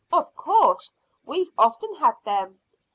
"Of 0.11 0.35
course; 0.35 0.95
we've 1.25 1.51
often 1.59 1.93
had 1.93 2.15
them." 2.25 2.59